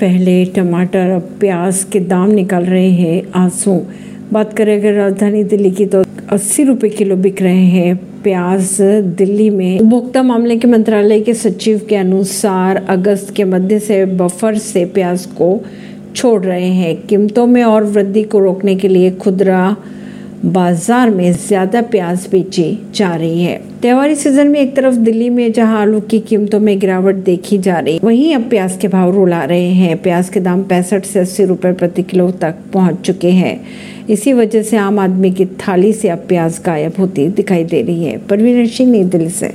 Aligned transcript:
पहले 0.00 0.44
टमाटर 0.44 1.10
अब 1.10 1.28
प्याज 1.40 1.82
के 1.84 2.00
दाम 2.00 2.30
निकल 2.30 2.64
रहे 2.64 2.90
हैं 2.90 3.22
आँसू। 3.34 3.80
बात 4.32 4.52
करें 4.52 4.78
अगर 4.78 4.92
राजधानी 4.92 5.42
दिल्ली 5.44 5.70
की 5.70 5.86
तो 5.86 6.02
अस्सी 6.32 6.64
रुपये 6.64 6.90
किलो 6.90 7.16
बिक 7.16 7.42
रहे 7.42 7.64
हैं 7.64 7.96
प्याज 8.22 8.76
दिल्ली 9.18 9.48
में। 9.50 9.78
उपभोक्ता 9.80 10.22
मामले 10.22 10.56
के 10.56 10.68
मंत्रालय 10.68 11.20
के 11.20 11.34
सचिव 11.34 11.80
के 11.88 11.96
अनुसार 11.96 12.84
अगस्त 12.88 13.34
के 13.34 13.44
मध्य 13.44 13.78
से 13.78 14.04
बफर 14.06 14.58
से 14.58 14.84
प्याज 14.84 15.26
को 15.26 15.60
छोड़ 16.14 16.42
रहे 16.44 16.70
हैं। 16.70 16.96
कीमतों 17.06 17.46
में 17.46 17.62
और 17.64 17.84
वृद्धि 17.84 18.22
को 18.22 18.38
रोकने 18.38 18.74
के 18.76 18.88
लिए 18.88 19.10
खुदरा 19.10 19.76
बाज़ार 20.44 21.10
में 21.10 21.32
ज़्यादा 21.32 21.80
प्याज 21.82 22.26
बेची 22.30 22.66
जा 22.94 23.14
रही 23.14 23.42
है। 23.42 23.56
त्योहारी 23.82 24.14
सीज़न 24.14 24.48
में 24.48 24.58
एक 24.60 24.74
तरफ़ 24.76 24.94
दिल्ली 24.96 25.28
में 25.30 25.52
जहाँ 25.52 25.80
आलू 25.80 26.00
की 26.00 26.18
कीमतों 26.20 26.60
में 26.60 26.78
गिरावट 26.78 27.14
देखी 27.24 27.58
जा 27.58 27.78
रही, 27.78 27.98
वहीं 28.04 28.34
अब 28.34 28.48
प्याज 28.50 28.76
के 28.76 28.88
भाव 28.88 29.14
रुला 29.14 29.42
रहे 29.44 29.70
हैं। 29.70 29.96
प्याज 30.02 30.28
के 30.28 30.40
दाम 30.40 30.62
पैंसठ 30.64 31.04
से 31.04 31.20
अस्सी 31.20 31.44
रुपए 31.44 31.72
प्रति 31.72 32.02
किलो 32.02 32.30
तक 32.32 32.54
पहुँच 32.72 33.00
चुके 33.00 33.30
हैं। 33.30 33.60
इसी 34.10 34.32
वजह 34.32 34.62
से 34.62 34.76
आम 34.76 34.98
आदमी 34.98 35.30
की 35.30 35.46
थाली 35.60 35.92
से 35.92 36.08
अब 36.08 36.18
प्याज 36.28 36.60
गायब 36.66 36.98
होती 36.98 37.28
दिखाई 37.28 37.64
दे 37.64 37.82
रही 37.82 38.04
है। 38.04 38.16
परवीन 38.18 38.66
सिंह, 38.66 38.90
नई 38.90 39.04
दिल्ली 39.04 39.30
से। 39.30 39.54